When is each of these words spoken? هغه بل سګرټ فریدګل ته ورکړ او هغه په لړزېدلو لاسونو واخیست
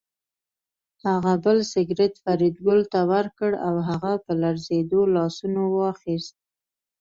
هغه 1.05 1.33
بل 1.45 1.57
سګرټ 1.73 2.13
فریدګل 2.23 2.79
ته 2.91 2.99
ورکړ 3.11 3.51
او 3.67 3.75
هغه 3.89 4.11
په 4.23 4.31
لړزېدلو 4.41 5.01
لاسونو 5.15 5.61
واخیست 5.75 6.35